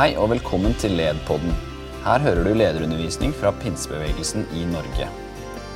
[0.00, 1.50] Hei og velkommen til LED-podden.
[2.06, 5.08] Her hører du lederundervisning fra pinsebevegelsen i Norge.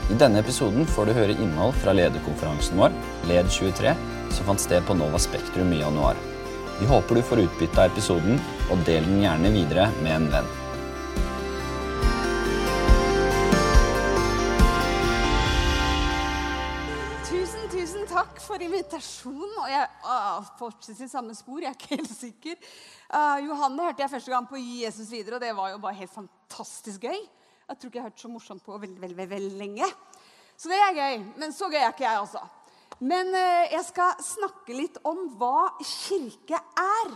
[0.08, 2.96] I denne episoden får du høre innhold fra lederkonferansen vår,
[3.28, 3.92] LED23,
[4.32, 6.16] som fant sted på Nova Spektrum i januar.
[6.78, 8.40] Vi håper du får utbytte av episoden,
[8.72, 10.52] og del den gjerne videre med en venn.
[18.64, 19.54] Takk for invitasjonen.
[19.62, 21.60] Og jeg ah, fortsetter i samme spor.
[21.60, 22.56] Jeg er ikke helt sikker.
[23.10, 25.94] Uh, Johanne hørte jeg første gang på Gi Jesus videre, og det var jo bare
[25.94, 27.20] helt fantastisk gøy.
[27.68, 29.86] Jeg tror ikke jeg har hørt så morsomt på veldig, veldig, veldig lenge.
[30.56, 31.24] Så det er gøy.
[31.36, 32.42] Men så gøy er ikke jeg, altså.
[33.00, 37.14] Men uh, jeg skal snakke litt om hva kirke er.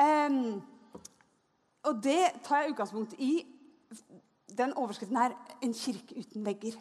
[0.00, 0.60] Um,
[1.84, 3.44] og det tar jeg utgangspunkt i
[4.56, 5.32] den overskriften her
[5.62, 6.78] 'En kirke uten vegger'.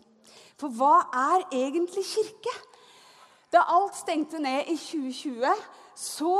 [0.59, 2.53] For hva er egentlig kirke?
[3.49, 5.63] Da alt stengte ned i 2020,
[5.97, 6.33] så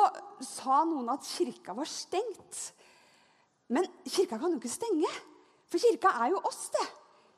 [0.46, 2.60] sa noen at kirka var stengt.
[3.70, 5.10] Men kirka kan jo ikke stenge,
[5.70, 6.86] for kirka er jo oss, det.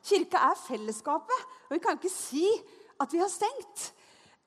[0.02, 2.46] Kirka er fellesskapet, og vi kan jo ikke si
[3.00, 3.92] at vi har stengt.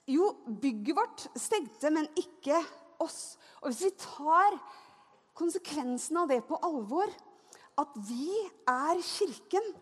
[0.08, 0.30] Jo,
[0.62, 2.60] bygget vårt stengte, men ikke
[3.02, 3.38] oss.
[3.62, 4.58] Og hvis vi tar
[5.36, 7.10] konsekvensen av det på alvor,
[7.82, 8.30] at vi
[8.70, 9.74] er kirken,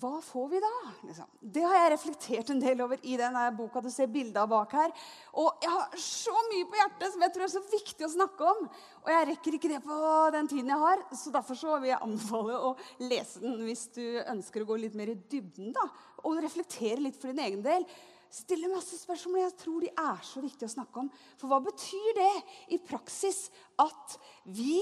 [0.00, 0.70] hva får vi da?
[1.06, 1.26] Liksom.
[1.54, 3.82] Det har jeg reflektert en del over i denne boka.
[3.84, 4.94] Du ser bildet av bak her.
[5.38, 8.48] Og jeg har så mye på hjertet som jeg tror er så viktig å snakke
[8.50, 8.64] om.
[9.04, 9.98] Og jeg rekker ikke det på
[10.34, 12.72] den tiden jeg har, så derfor så vil jeg anbefale å
[13.04, 15.86] lese den hvis du ønsker å gå litt mer i dybden da,
[16.24, 17.86] og reflektere litt for din egen del.
[18.34, 21.12] Stille masse spørsmål jeg tror de er så viktige å snakke om.
[21.38, 22.32] For hva betyr det
[22.74, 23.46] i praksis
[23.78, 24.80] at vi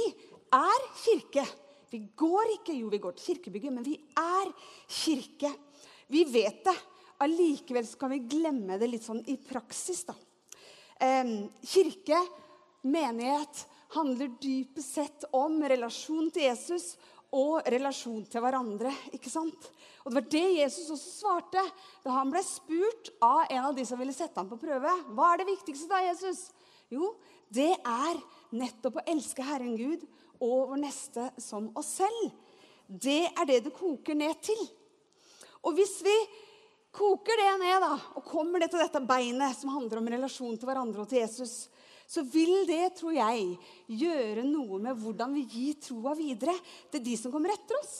[0.56, 1.44] er kirke?
[1.92, 4.52] Vi går ikke Jo, vi går til kirkebygget, men vi er
[4.88, 5.52] kirke.
[6.08, 6.76] Vi vet det.
[7.22, 10.16] Allikevel kan vi glemme det litt sånn i praksis, da.
[11.68, 12.18] Kirke,
[12.82, 16.94] menighet, handler dypest sett om relasjon til Jesus
[17.32, 18.92] og relasjon til hverandre.
[19.12, 19.68] ikke sant?
[20.02, 21.62] Og Det var det Jesus også svarte
[22.04, 24.92] da han ble spurt av en av de som ville sette ham på prøve.
[25.12, 26.50] Hva er det viktigste da, Jesus?
[26.92, 27.14] Jo,
[27.52, 28.20] det er
[28.56, 30.04] nettopp å elske Herren Gud
[30.42, 32.30] og vår neste som oss selv.
[32.86, 34.62] Det er det det koker ned til.
[35.62, 36.14] Og hvis vi
[36.92, 40.68] koker det ned da, og kommer det til dette beinet som handler om relasjon til
[40.68, 41.68] hverandre og til Jesus,
[42.12, 43.54] så vil det, tror jeg,
[43.88, 46.54] gjøre noe med hvordan vi gir troa videre
[46.92, 47.94] til de som kommer etter oss.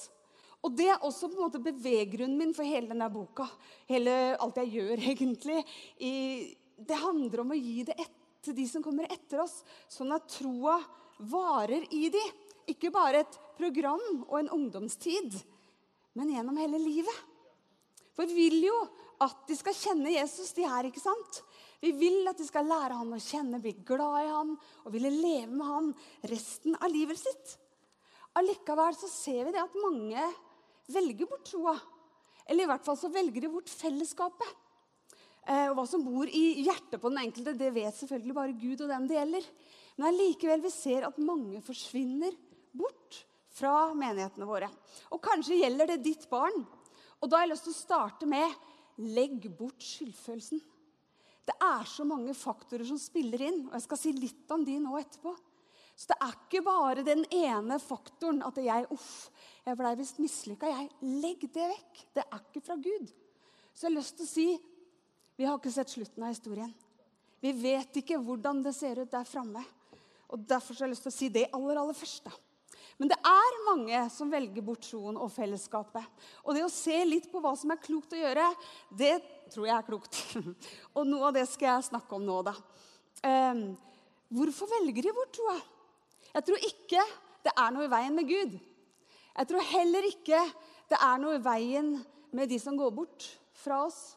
[0.62, 3.48] Og det er også på en måte beveggrunnen min for hele denne boka.
[3.88, 5.62] Hele, alt jeg gjør, egentlig.
[5.98, 6.12] I,
[6.76, 9.60] det handler om å gi det et, til de som kommer etter oss,
[9.90, 10.78] sånn at troa
[11.30, 12.22] varer i de.
[12.72, 15.34] Ikke bare et program og en ungdomstid,
[16.18, 17.22] men gjennom hele livet.
[18.12, 18.76] For vi vil jo
[19.22, 21.42] at de skal kjenne Jesus, de her, ikke sant?
[21.82, 25.10] Vi vil at de skal lære han å kjenne, bli glad i han og ville
[25.10, 25.90] leve med han
[26.30, 27.56] resten av livet sitt.
[28.38, 30.26] Allikevel så ser vi det at mange
[30.92, 31.74] velger bort troa.
[32.46, 34.61] Eller i hvert fall så velger de bort fellesskapet.
[35.48, 38.84] Eh, og Hva som bor i hjertet på den enkelte, det vet selvfølgelig bare Gud
[38.84, 39.48] og den det gjelder.
[39.96, 42.36] Men allikevel vi ser at mange forsvinner
[42.72, 44.70] bort fra menighetene våre.
[45.12, 46.62] Og kanskje gjelder det ditt barn.
[47.20, 50.62] Og da har jeg lyst til å starte med legg bort skyldfølelsen.
[51.42, 54.76] Det er så mange faktorer som spiller inn, og jeg skal si litt om de
[54.78, 55.32] nå etterpå.
[55.98, 59.30] Så det er ikke bare den ene faktoren at jeg uff,
[59.66, 60.70] jeg blei visst mislykka.
[61.02, 62.04] Legg det vekk.
[62.16, 63.10] Det er ikke fra Gud.
[63.72, 64.46] Så jeg har lyst til å si
[65.42, 66.70] vi har ikke sett slutten av historien.
[67.42, 69.64] Vi vet ikke hvordan det ser ut der framme.
[70.30, 72.28] Og Derfor har jeg lyst til å si det aller, aller først.
[73.00, 76.06] Men det er mange som velger bort troen og fellesskapet.
[76.46, 78.46] Og det å se litt på hva som er klokt å gjøre,
[78.94, 79.16] det
[79.50, 80.20] tror jeg er klokt.
[80.94, 82.54] og noe av det skal jeg snakke om nå, da.
[83.26, 83.66] Um,
[84.30, 85.58] hvorfor velger de bort troa?
[86.36, 87.10] Jeg tror ikke
[87.42, 88.58] det er noe i veien med Gud.
[89.34, 90.46] Jeg tror heller ikke
[90.86, 91.96] det er noe i veien
[92.30, 94.12] med de som går bort fra oss.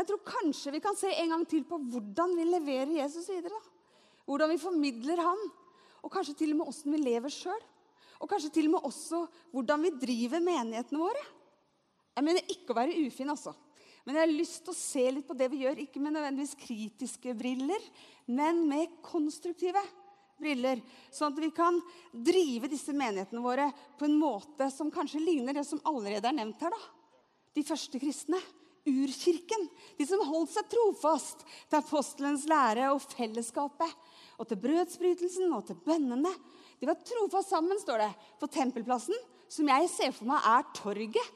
[0.00, 3.52] Jeg tror kanskje vi kan se en gang til på hvordan vi leverer Jesus videre.
[3.52, 4.14] Da.
[4.24, 5.42] Hvordan vi formidler han,
[6.00, 7.60] og kanskje til og med åssen vi lever sjøl.
[8.20, 9.20] Og kanskje til og med også
[9.52, 11.24] hvordan vi driver menighetene våre.
[12.16, 13.52] Jeg mener ikke å være ufin, altså.
[14.06, 16.56] Men jeg har lyst til å se litt på det vi gjør, ikke med nødvendigvis
[16.62, 17.84] kritiske briller,
[18.32, 19.82] men med konstruktive
[20.40, 20.80] briller.
[21.12, 21.76] Sånn at vi kan
[22.12, 23.68] drive disse menighetene våre
[24.00, 26.72] på en måte som kanskje ligner det som allerede er nevnt her.
[26.72, 26.80] da.
[27.52, 28.40] De første kristne.
[28.88, 29.66] Urkirken.
[29.98, 33.92] De som holdt seg trofast til apostelens lære og fellesskapet.
[34.40, 36.32] Og til brødsbrytelsen og til bønnene.
[36.80, 39.16] De var trofast sammen, står det, på tempelplassen,
[39.52, 41.34] som jeg ser for meg er torget.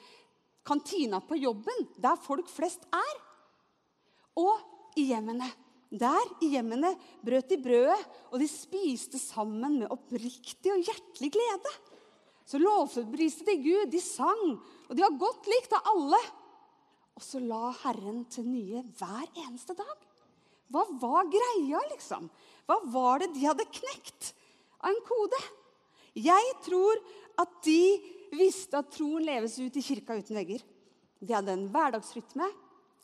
[0.65, 3.19] Kantina på jobben, der folk flest er.
[4.41, 5.51] Og i hjemmene.
[5.95, 7.99] Der i hjemmene brøt de brødet,
[8.33, 11.75] og de spiste sammen med oppriktig og hjertelig glede.
[12.49, 14.57] Så lovpriste de Gud, de sang,
[14.89, 16.19] og de var godt likt av alle.
[17.15, 19.99] Og så la Herren til nye hver eneste dag.
[20.73, 22.27] Hva var greia, liksom?
[22.67, 24.33] Hva var det de hadde knekt
[24.81, 25.41] av en kode?
[26.19, 27.03] Jeg tror
[27.43, 27.81] at de
[28.35, 30.63] visste at troen leves ut i kirka uten vegger.
[31.21, 32.49] De hadde en hverdagsrytme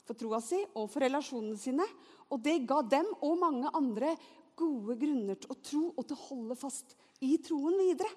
[0.07, 1.87] for troa si og for relasjonene sine.
[2.31, 4.15] Og det ga dem og mange andre
[4.59, 8.11] gode grunner til å tro og til å holde fast i troen videre.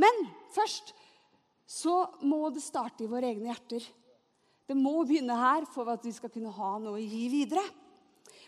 [0.00, 0.24] Men
[0.54, 0.94] først
[1.70, 1.96] så
[2.26, 3.84] må det starte i våre egne hjerter.
[4.64, 7.64] Det må begynne her for at vi skal kunne ha noe å gi videre.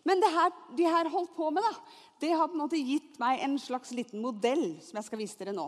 [0.07, 3.19] Men det her, de her holdt på med, da, det har på en måte gitt
[3.21, 5.67] meg en slags liten modell som jeg skal vise dere nå.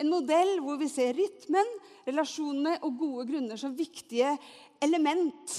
[0.00, 1.74] En modell hvor vi ser rytmen,
[2.06, 4.36] relasjonene og gode grunner som viktige
[4.82, 5.56] element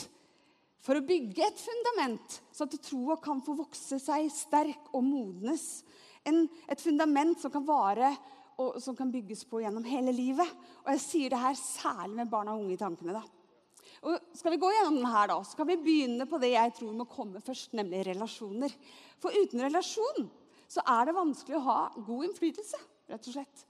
[0.83, 5.83] for å bygge et fundament, så at troa kan få vokse seg sterk og modnes.
[6.27, 8.15] En, et fundament som kan vare
[8.59, 10.49] og som kan bygges på gjennom hele livet.
[10.83, 13.15] Og jeg sier det her særlig med barn og unge i tankene.
[13.15, 13.42] da.
[14.03, 16.95] Og skal vi gå gjennom her da, så kan vi begynne på det jeg tror
[16.97, 18.73] må komme først, nemlig relasjoner.
[19.23, 20.27] For uten relasjon
[20.71, 22.81] så er det vanskelig å ha god innflytelse.
[23.11, 23.63] rett og slett.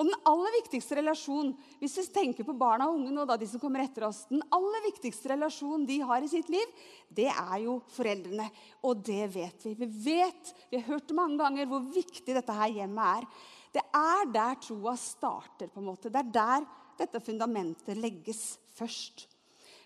[0.00, 3.46] Og den aller viktigste relasjonen hvis vi tenker på barna og unge nå, da, de
[3.46, 6.70] som kommer etter oss, den aller viktigste relasjonen de har i sitt liv,
[7.12, 8.48] det er jo foreldrene.
[8.88, 9.74] Og det vet vi.
[9.78, 13.28] Vi vet, vi har hørt det mange ganger, hvor viktig dette her hjemmet er.
[13.72, 15.68] Det er der troa starter.
[15.68, 16.10] på en måte.
[16.10, 16.66] Det er der
[16.98, 19.28] dette fundamentet legges først.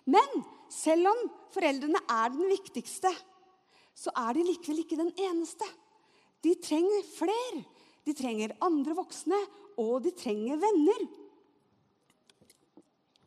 [0.07, 1.23] Men selv om
[1.53, 3.11] foreldrene er den viktigste,
[3.97, 5.67] så er de likevel ikke den eneste.
[6.45, 7.63] De trenger flere.
[8.07, 9.37] De trenger andre voksne,
[9.83, 11.07] og de trenger venner.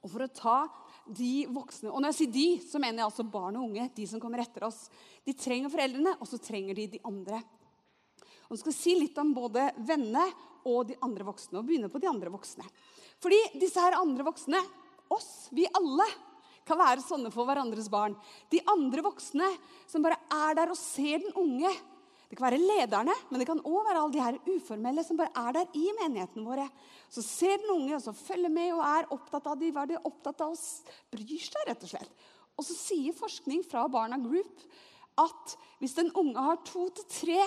[0.00, 0.58] Og for å ta
[1.10, 3.88] de voksne Og når jeg sier de, så mener jeg altså barn og unge.
[3.96, 4.84] De som kommer etter oss.
[5.26, 7.40] De trenger foreldrene, og så trenger de de andre.
[8.46, 10.22] Og jeg skal si litt om både vennene
[10.70, 11.58] og de andre voksne.
[11.60, 12.64] Og begynne på de andre voksne.
[13.20, 14.60] Fordi disse her andre voksne,
[15.12, 16.06] oss, vi alle,
[16.70, 18.16] kan være sånne for hverandres barn.
[18.52, 19.48] De andre voksne
[19.90, 21.72] som bare er der og ser den unge.
[22.30, 25.34] Det kan være lederne, men det kan òg være alle de her uformelle som bare
[25.34, 26.68] er der i menighetene våre.
[27.10, 29.96] Så ser den unge, og så følger med og er opptatt av de, hva de
[29.98, 32.22] er opptatt av, og bryr seg, rett og slett.
[32.54, 34.62] Og så sier forskning fra Barna Group
[35.18, 37.40] at hvis den unge har to til tre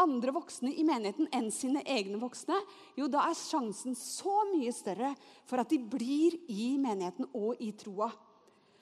[0.00, 2.56] andre voksne i menigheten enn sine egne voksne,
[2.96, 5.12] jo, da er sjansen så mye større
[5.44, 8.08] for at de blir i menigheten og i troa.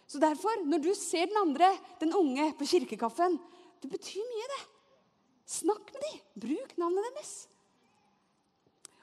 [0.08, 1.68] Så derfor, når du ser den andre,
[2.00, 3.36] den unge, på kirkekaffen
[3.82, 4.62] Det betyr mye, det.
[5.48, 6.16] Snakk med dem.
[6.42, 7.34] Bruk navnet deres.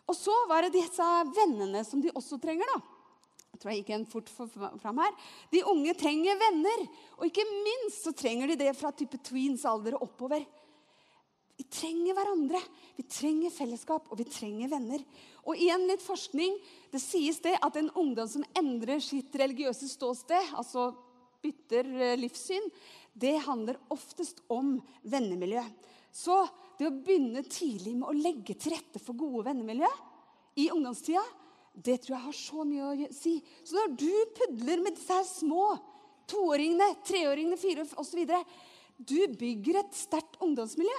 [0.06, 1.06] Og så var det disse
[1.38, 2.68] vennene som de også trenger.
[2.74, 2.82] da.
[3.56, 4.30] Jeg tror jeg gikk en fort
[4.82, 5.16] fram her.
[5.54, 6.84] De unge trenger venner.
[7.16, 10.44] Og ikke minst så trenger de det fra type tweens alder og oppover.
[11.56, 12.60] Vi trenger hverandre,
[12.98, 15.00] vi trenger fellesskap, og vi trenger venner.
[15.46, 16.58] Og igjen litt forskning.
[16.92, 20.90] Det sies det at en ungdom som endrer sitt religiøse ståsted, altså
[21.46, 22.66] bytter eh, livssyn,
[23.16, 24.76] det handler oftest om
[25.08, 25.64] vennemiljø.
[26.16, 26.42] Så
[26.80, 29.90] det å begynne tidlig med å legge til rette for gode vennemiljø
[30.60, 31.24] i ungdomstida,
[31.76, 33.36] det tror jeg har så mye å si.
[33.68, 35.74] Så når du pudler med disse her små
[36.32, 38.22] toåringene, treåringene, fire osv.
[38.98, 40.96] Du bygger et sterkt ungdomsmiljø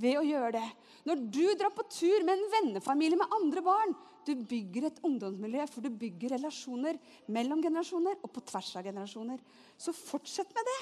[0.00, 0.68] ved å gjøre det.
[1.08, 3.94] Når du drar på tur med en vennefamilie med andre barn,
[4.26, 6.98] du bygger et ungdomsmiljø, for du bygger relasjoner
[7.32, 9.40] mellom generasjoner og på tvers av generasjoner.
[9.80, 10.80] Så fortsett med det.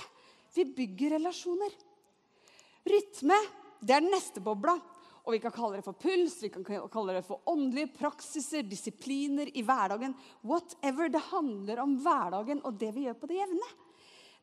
[0.56, 1.74] Vi bygger relasjoner.
[2.88, 3.38] Rytme
[3.78, 4.76] det er den neste bobla.
[5.28, 9.50] Og Vi kan kalle det for puls, vi kan kalle det for åndelige praksiser, disipliner
[9.52, 10.14] i hverdagen.
[10.40, 11.10] Whatever.
[11.12, 13.68] Det handler om hverdagen og det vi gjør på det jevne.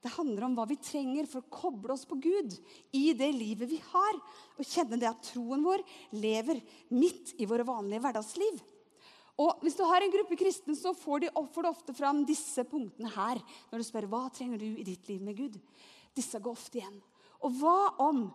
[0.05, 2.53] Det handler om hva vi trenger for å koble oss på Gud
[2.93, 4.19] i det livet vi har.
[4.53, 5.81] Og kjenne det at troen vår
[6.13, 6.61] lever
[6.93, 8.59] midt i våre vanlige hverdagsliv.
[9.41, 13.41] Og Hvis du har en gruppe kristne, så får de ofte fram disse punktene her.
[13.71, 15.57] Når du spør hva trenger du i ditt liv med Gud.
[16.15, 17.01] Disse går ofte igjen.
[17.41, 18.27] Og hva om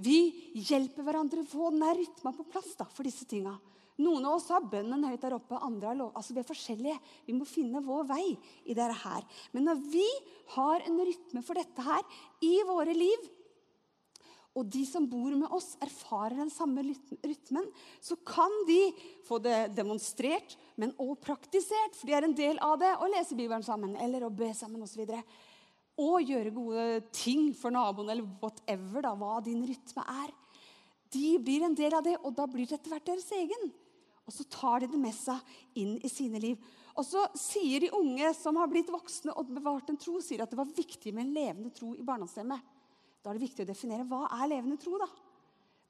[0.00, 3.52] vi hjelper hverandre å få denne rytma på plass da, for disse tinga?
[3.98, 6.12] Noen av oss har bønnen høyt der oppe, andre har lov.
[6.14, 6.98] Altså, Vi er forskjellige.
[7.26, 8.26] Vi må finne vår vei
[8.64, 9.26] i dette her.
[9.52, 10.06] Men når vi
[10.54, 13.26] har en rytme for dette her i våre liv,
[14.58, 17.66] og de som bor med oss, erfarer den samme rytmen,
[18.02, 18.80] så kan de
[19.26, 23.38] få det demonstrert, men også praktisert, for de er en del av det, å lese
[23.38, 25.04] Bibelen sammen eller å be sammen osv.
[25.04, 25.36] Og,
[26.02, 30.32] og gjøre gode ting for naboen, eller whatever, da, hva din rytme er.
[31.14, 33.70] De blir en del av det, og da blir det etter hvert deres egen.
[34.28, 36.58] Og så tar de det med seg inn i sine liv.
[36.98, 40.52] Og så sier de unge som har blitt voksne og bevart en tro, sier at
[40.52, 42.76] det var viktig med en levende tro i barndomshjemmet.
[43.22, 44.98] Da er det viktig å definere hva er levende tro.
[45.00, 45.08] da.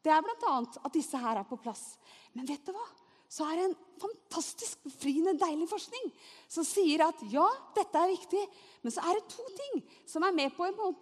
[0.05, 0.55] Det er bl.a.
[0.63, 1.97] at disse her er på plass.
[2.37, 2.87] Men vet du hva?
[3.29, 6.07] Så er det en fantastisk befriende, deilig forskning
[6.49, 7.45] som sier at ja,
[7.77, 8.45] dette er viktig,
[8.81, 10.93] men så er det to ting som er med på en å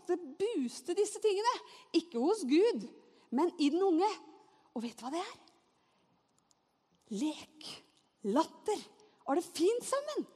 [0.40, 1.52] booste disse tingene.
[1.94, 2.88] Ikke hos Gud,
[3.30, 4.10] men i den unge.
[4.74, 5.45] Og vet du hva det er?
[7.14, 7.68] Lek.
[8.26, 8.80] Latter.
[9.26, 10.26] Og det fint sammen.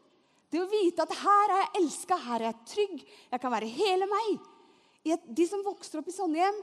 [0.50, 3.70] Det å vite at her er jeg elska, her er jeg trygg, jeg kan være
[3.70, 4.46] hele meg.
[5.26, 6.58] de som vokser opp i sånne hjem,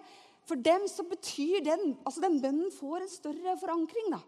[0.47, 4.11] for dem så betyr den altså den bønnen får en større forankring.
[4.11, 4.19] da.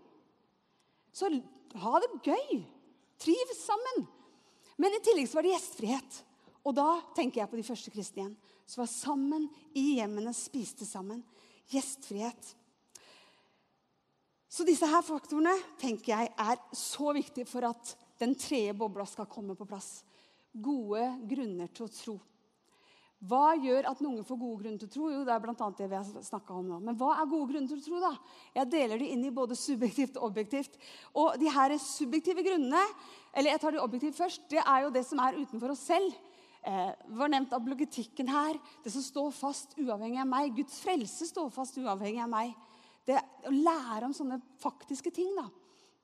[1.12, 1.30] Så
[1.76, 2.64] ha det gøy.
[3.20, 4.08] Triv sammen.
[4.80, 6.22] Men i tillegg så var det gjestfrihet.
[6.64, 8.38] Og da tenker jeg på de første kristne igjen.
[8.68, 11.24] Som var sammen i hjemmene, spiste sammen.
[11.72, 12.54] Gjestfrihet.
[14.50, 19.30] Så disse her faktorene tenker jeg er så viktige for at den tredje bobla skal
[19.30, 20.02] komme på plass.
[20.52, 22.16] Gode grunner til å tro.
[23.20, 25.10] Hva gjør at noen får gode grunner til å tro?
[25.12, 26.78] Jo, det er blant annet det vi har om nå.
[26.88, 28.00] Men hva er gode grunner til å tro?
[28.00, 28.14] da?
[28.56, 30.80] Jeg deler det inn i både subjektivt og objektivt.
[31.20, 32.82] Og de her subjektive grunnene,
[33.36, 36.16] eller jeg tar de objektivt først, det er jo det som er utenfor oss selv.
[36.64, 38.58] Eh, var nevnt apologetikken her.
[38.86, 40.56] Det som står fast uavhengig av meg.
[40.56, 42.56] Guds frelse står fast uavhengig av meg.
[43.08, 45.48] Det Å lære om sånne faktiske ting, da,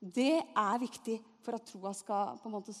[0.00, 2.74] det er viktig for at troa skal på en måte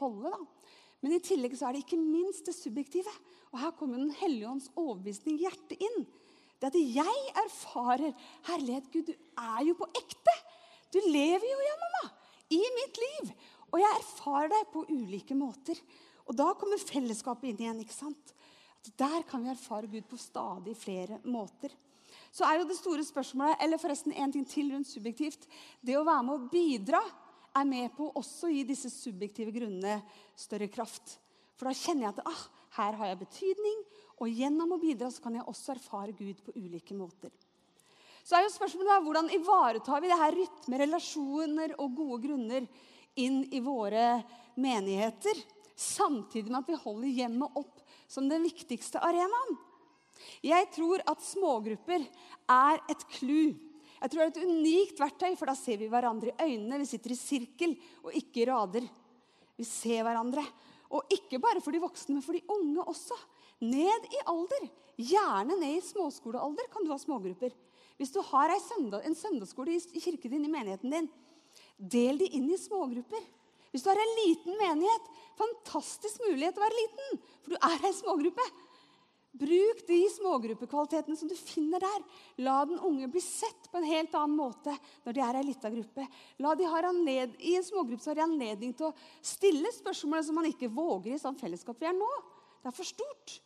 [0.00, 0.30] holde.
[0.30, 0.70] da.
[1.04, 3.12] Men i tillegg så er det ikke minst det subjektive.
[3.52, 6.06] Og her kommer Den hellige ånds overbevisning hjertet inn.
[6.58, 8.14] Det at jeg erfarer
[8.48, 10.34] Herlighet, Gud, du er jo på ekte.
[10.94, 12.04] Du lever jo, ja, mamma,
[12.54, 13.34] i mitt liv.
[13.74, 15.78] Og jeg erfarer deg på ulike måter.
[16.24, 17.82] Og da kommer fellesskapet inn igjen.
[17.84, 18.32] ikke sant?
[18.80, 21.74] At der kan vi erfare Gud på stadig flere måter.
[22.34, 25.46] Så er jo det store spørsmålet, eller forresten en ting til rundt subjektivt,
[25.86, 27.02] det å være med å bidra
[27.54, 30.00] er med på også å gi disse subjektive grunnene
[30.34, 31.18] større kraft.
[31.54, 32.40] For da kjenner jeg at ah,
[32.80, 33.84] her har jeg betydning,
[34.18, 37.30] og gjennom å bidra så kan jeg også erfare Gud på ulike måter.
[38.24, 42.66] Så er jo spørsmålet da, Hvordan ivaretar vi det her rytme, relasjoner og gode grunner
[43.20, 44.24] inn i våre
[44.58, 45.38] menigheter,
[45.76, 49.54] samtidig med at vi holder hjemmet opp som den viktigste arenaen?
[50.44, 52.04] Jeg tror at smågrupper
[52.50, 53.54] er et clou
[54.04, 56.76] jeg tror det er et unikt verktøy, for da ser vi hverandre i øynene.
[56.82, 57.70] Vi sitter i sirkel
[58.04, 58.84] og ikke i rader.
[59.56, 60.42] Vi ser hverandre.
[60.92, 63.16] Og ikke bare for de voksne, men for de unge også.
[63.64, 64.66] Ned i alder.
[65.00, 67.54] Gjerne ned i småskolealder kan du ha smågrupper.
[67.96, 71.08] Hvis du har søndag, en søndagsskole i kirken din, i menigheten din,
[71.78, 73.24] del de inn i smågrupper.
[73.72, 75.08] Hvis du har en liten menighet,
[75.40, 78.46] fantastisk mulighet til å være liten, for du er ei smågruppe.
[79.34, 82.02] Bruk de smågruppekvalitetene som du finner der.
[82.46, 85.72] La den unge bli sett på en helt annen måte når de er ei lita
[85.74, 86.06] gruppe.
[86.38, 91.16] Anled, I en smågruppe har de anledning til å stille spørsmål som man ikke våger
[91.16, 92.10] i sånn fellesskap vi er nå.
[92.62, 93.40] Det er for stort.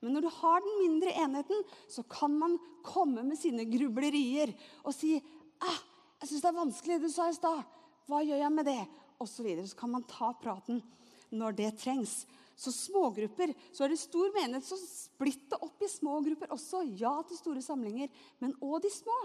[0.00, 4.92] Men når du har den mindre enheten, så kan man komme med sine grublerier og
[4.96, 5.80] si ah,
[6.20, 7.64] 'Jeg syns det er vanskelig, du sa i stad.
[8.08, 8.88] Hva gjør jeg med det?'
[9.20, 9.66] Og så, videre.
[9.68, 10.82] så kan man ta praten
[11.30, 12.26] når det trengs.
[12.56, 16.84] Så smågrupper, så er det stor menighet, så splitt det opp i små grupper også.
[17.00, 19.16] Ja til store samlinger, men òg de små.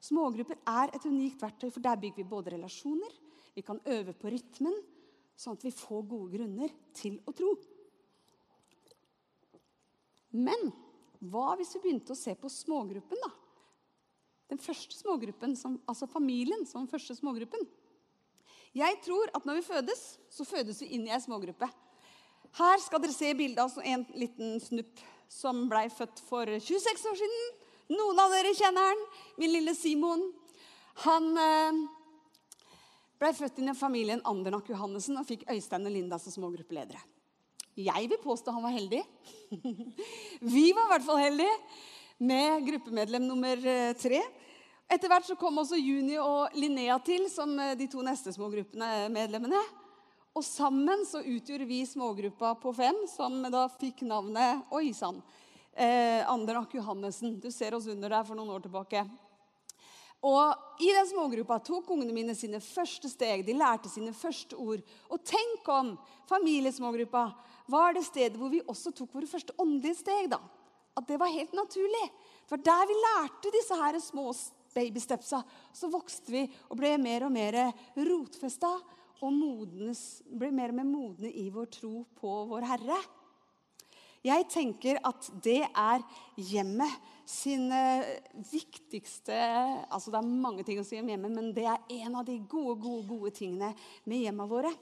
[0.00, 3.12] Smågrupper er et unikt verktøy, for der bygger vi både relasjoner,
[3.56, 4.76] vi kan øve på rytmen,
[5.40, 7.50] sånn at vi får gode grunner til å tro.
[10.36, 10.70] Men
[11.20, 13.30] hva hvis vi begynte å se på smågruppen, da?
[14.50, 17.62] Den første smågruppen, som, altså familien som den første smågruppen.
[18.74, 21.68] Jeg tror at når vi fødes, så fødes vi inn i ei smågruppe.
[22.58, 27.20] Her skal dere se bildet av en liten snupp som ble født for 26 år
[27.20, 27.46] siden.
[27.94, 29.06] Noen av dere kjenner han.
[29.38, 30.26] Min lille Simon.
[31.06, 31.30] Han
[33.20, 37.02] blei ble født inn i familien Andernak Johannessen og fikk Øystein og Linda som smågruppeledere.
[37.76, 39.02] Jeg vil påstå han var heldig.
[40.54, 41.56] Vi var i hvert fall heldige
[42.20, 44.20] med gruppemedlem nummer eh, tre.
[44.90, 48.50] Etter hvert så kom også Juni og Linnea til som eh, de to neste små
[48.52, 49.60] gruppene medlemmene.
[50.30, 55.18] Og sammen så utgjorde vi smågruppa på fem, som da fikk navnet Oi sann.
[55.74, 57.40] Eh, Andernak Johannessen.
[57.42, 59.02] Du ser oss under der for noen år tilbake.
[60.22, 63.42] Og I den smågruppa tok ungene mine sine første steg.
[63.46, 64.84] De lærte sine første ord.
[65.10, 65.94] Og tenk om
[66.30, 67.24] familiesmågruppa
[67.72, 70.30] var det stedet hvor vi også tok våre første åndelige steg.
[70.30, 70.38] da.
[70.94, 72.06] At det var helt naturlig.
[72.44, 74.28] Det var der vi lærte disse her små
[74.76, 75.42] babystepsa.
[75.74, 77.62] Så vokste vi og ble mer og mer
[77.98, 78.76] rotfesta
[79.20, 82.98] og modnes, blir mer og mer modne i vår tro på vår Herre.
[84.24, 86.02] Jeg tenker at det er
[86.36, 87.70] hjemmet sin
[88.50, 89.36] viktigste
[89.88, 92.36] altså Det er mange ting å si om hjemmet, men det er en av de
[92.42, 93.70] gode, gode, gode tingene
[94.04, 94.72] med hjemmene våre.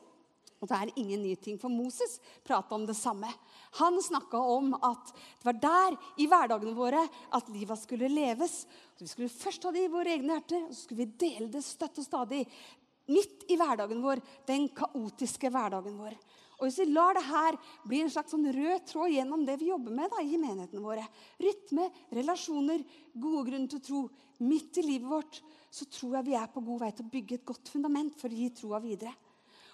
[0.59, 2.17] Og det er ingen ny ting, for Moses
[2.47, 3.31] prata om det samme.
[3.79, 7.05] Han snakka om at det var der, i hverdagene våre,
[7.35, 8.65] at livet skulle leves.
[8.97, 11.47] Så vi skulle først ha det i våre egne hjerter, og så skulle vi dele
[11.53, 12.43] det støtt og stadig.
[13.09, 16.17] Midt i hverdagen vår, den kaotiske hverdagen vår.
[16.59, 19.71] Og Hvis vi lar det her bli en slags sånn rød tråd gjennom det vi
[19.71, 21.05] jobber med da, i menighetene våre,
[21.39, 21.87] rytme,
[22.19, 22.83] relasjoner,
[23.15, 24.01] gode grunner til å tro,
[24.43, 27.39] midt i livet vårt, så tror jeg vi er på god vei til å bygge
[27.39, 29.15] et godt fundament for å gi troa videre.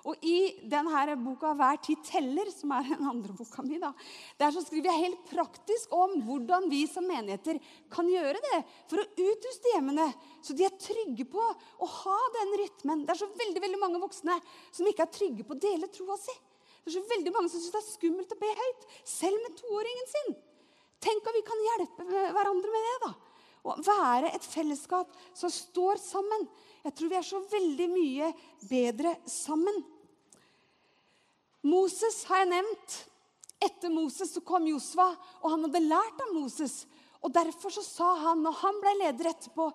[0.05, 3.93] Og I denne boka 'Hver tid teller', som er den andre boka mi, da,
[4.39, 7.59] der så skriver jeg helt praktisk om hvordan vi som menigheter
[7.89, 12.53] kan gjøre det for å utruste hjemmene, så de er trygge på å ha den
[12.61, 13.07] rytmen.
[13.07, 14.37] Det er så veldig, veldig mange voksne
[14.71, 16.37] som ikke er trygge på å dele troa si.
[16.85, 19.57] Det er så veldig mange som syns det er skummelt å be høyt, selv med
[19.57, 20.37] toåringen sin.
[21.01, 22.99] Tenk om vi kan hjelpe hverandre med det.
[23.07, 23.15] da.
[23.65, 26.45] Å være et fellesskap som står sammen.
[26.85, 28.29] Jeg tror vi er så veldig mye
[28.69, 29.81] bedre sammen.
[31.65, 32.97] Moses har jeg nevnt.
[33.65, 35.09] Etter Moses så kom Josva,
[35.41, 36.85] og han hadde lært av Moses.
[37.25, 39.71] Og Derfor så sa han, når han ble leder etterpå,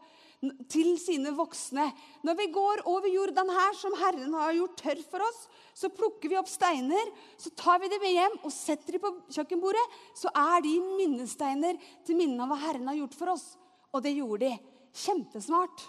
[0.71, 1.89] til sine voksne
[2.23, 5.41] Når vi går over Jordan her, som Herren har gjort tørr for oss,
[5.75, 9.11] så plukker vi opp steiner, så tar vi dem med hjem og setter dem på
[9.35, 9.83] kjøkkenbordet.
[10.15, 13.45] Så er de minnesteiner til minne om hva Herren har gjort for oss.
[13.91, 14.77] Og det gjorde de.
[15.03, 15.85] Kjempesmart.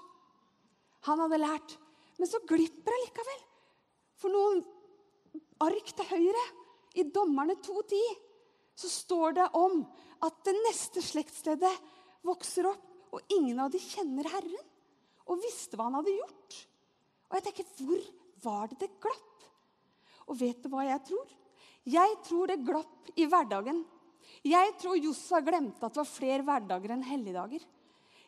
[1.06, 1.76] Han hadde lært.
[2.18, 3.40] Men så glipper det likevel.
[4.20, 4.64] For noen
[5.66, 6.44] ark til høyre,
[6.98, 7.98] i Dommerne 2.10,
[8.74, 9.82] så står det om
[10.26, 11.90] at det neste slektsleddet
[12.26, 14.66] vokser opp, og ingen av dem kjenner Herren
[15.30, 16.58] og visste hva han hadde gjort.
[17.30, 18.04] Og jeg tenker, hvor
[18.42, 19.46] var det det glapp?
[20.30, 21.32] Og vet du hva jeg tror?
[21.90, 23.82] Jeg tror det glapp i hverdagen.
[24.46, 27.62] Jeg tror Josfa glemte at det var flere hverdager enn helligdager.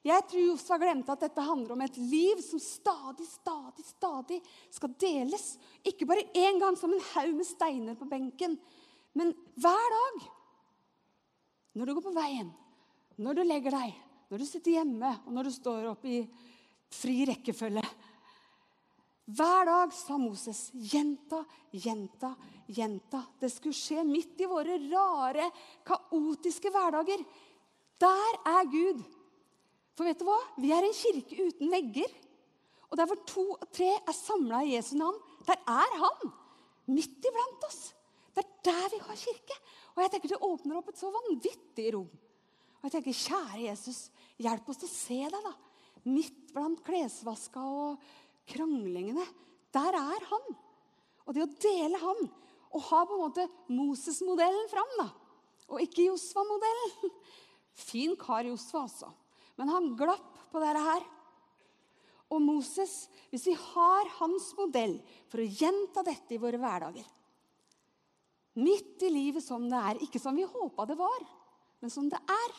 [0.02, 4.38] Jeg tror Josfa glemte at dette handler om et liv som stadig, stadig, stadig
[4.74, 5.44] skal deles.
[5.86, 8.56] Ikke bare én gang som en haug med steiner på benken,
[9.14, 9.30] men
[9.62, 10.24] hver dag.
[11.78, 12.50] Når du går på veien,
[13.22, 13.94] når du legger deg,
[14.32, 16.18] når du sitter hjemme, og når du står opp i
[16.92, 17.84] fri rekkefølge.
[19.32, 20.66] Hver dag, sa Moses.
[20.74, 22.34] Gjenta, gjenta,
[22.66, 23.22] gjenta.
[23.38, 25.46] Det skulle skje midt i våre rare,
[25.86, 27.22] kaotiske hverdager.
[28.02, 29.04] Der er Gud.
[29.96, 30.38] For vet du hva?
[30.60, 32.12] Vi er en kirke uten vegger.
[32.92, 35.16] Og der hvor to og tre er samla i Jesu navn,
[35.48, 36.32] der er han.
[36.92, 37.92] Midt iblant oss.
[38.32, 39.56] Det er der vi har kirke.
[39.94, 42.10] Og jeg tenker Det åpner opp et så vanvittig rom.
[42.82, 44.00] Og jeg tenker, Kjære Jesus,
[44.42, 45.52] hjelp oss til å se deg, da.
[46.10, 48.06] Midt blant klesvaska og
[48.50, 49.24] kranglingene.
[49.72, 50.48] Der er han.
[51.22, 52.24] Og det å dele han,
[52.72, 55.08] og ha på en måte Moses-modellen fram, da.
[55.70, 57.12] Og ikke Josva-modellen.
[57.88, 59.12] Fin kar Josva, altså.
[59.60, 61.08] Men han glapp på dette her.
[62.32, 64.96] Og Moses, hvis vi har hans modell
[65.28, 67.08] for å gjenta dette i våre hverdager
[68.52, 71.22] Midt i livet som det er, ikke som vi håpa det var,
[71.80, 72.56] men som det er.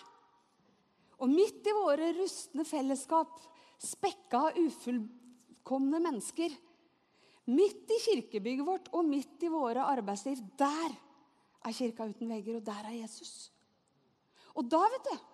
[1.22, 3.36] Og midt i våre rustne fellesskap,
[3.78, 6.56] spekka av ufullkomne mennesker
[7.52, 10.94] Midt i kirkebygget vårt og midt i våre arbeidsliv, der
[11.68, 13.52] er kirka uten vegger, og der er Jesus.
[14.56, 15.33] Og da, vet du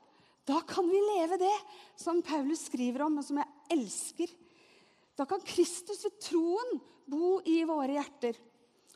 [0.49, 1.55] da kan vi leve det
[1.99, 4.31] som Paulus skriver om, og som jeg elsker.
[5.19, 8.39] Da kan Kristus ved troen bo i våre hjerter.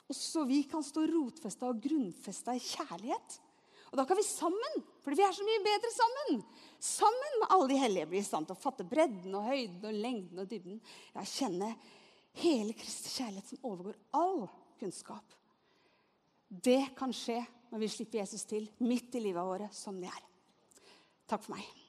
[0.10, 3.38] Og så vi kan stå rotfesta og grunnfesta i kjærlighet.
[3.92, 6.42] Og da kan vi sammen, fordi vi er så mye bedre sammen,
[6.82, 10.02] sammen med alle de hellige bli i stand til å fatte bredden og høyden og
[10.08, 10.82] lengden og dybden.
[11.14, 11.70] Ja, kjenne
[12.42, 14.48] hele Kristi kjærlighet som overgår all
[14.82, 15.38] kunnskap.
[16.50, 20.33] Det kan skje når vi slipper Jesus til midt i livet våre som det er.
[21.28, 21.83] Takk for meg.